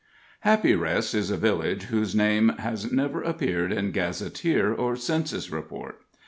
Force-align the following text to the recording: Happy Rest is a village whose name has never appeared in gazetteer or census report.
Happy 0.39 0.73
Rest 0.73 1.13
is 1.13 1.29
a 1.29 1.37
village 1.37 1.83
whose 1.83 2.15
name 2.15 2.49
has 2.57 2.91
never 2.91 3.21
appeared 3.21 3.71
in 3.71 3.91
gazetteer 3.91 4.73
or 4.73 4.95
census 4.95 5.51
report. 5.51 5.99